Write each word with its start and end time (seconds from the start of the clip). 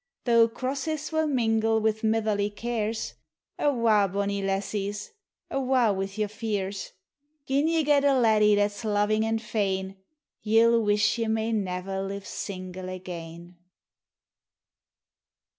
Though 0.23 0.47
crosses 0.47 1.11
will 1.11 1.27
mingle 1.27 1.79
wi' 1.79 1.91
mitherly 2.01 2.49
cares, 2.49 3.13
Awa', 3.59 4.07
bonnie 4.11 4.41
lassies— 4.41 5.11
awa' 5.51 5.93
wi' 5.93 6.09
your 6.15 6.27
fears; 6.27 6.93
< 7.19 7.45
Jin 7.47 7.67
ye 7.67 7.83
get 7.83 8.03
a 8.03 8.15
laddie 8.19 8.55
that 8.55 8.71
's 8.71 8.83
loving 8.83 9.23
and 9.23 9.39
fain, 9.39 9.97
Ye 10.41 10.59
'11 10.61 10.85
wish 10.87 11.19
ye 11.19 11.27
may 11.27 11.51
never 11.51 12.01
live 12.01 12.25
single 12.25 12.89
again. 12.89 13.57